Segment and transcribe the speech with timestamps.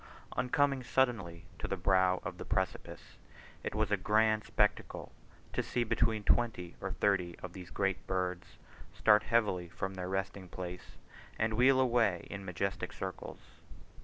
[0.31, 3.19] On coming suddenly to the brow of the precipice,
[3.63, 5.11] it was a grand spectacle
[5.53, 8.57] to see between twenty and thirty of these great birds
[8.95, 10.97] start heavily from their resting place,
[11.37, 13.41] and wheel away in majestic circles.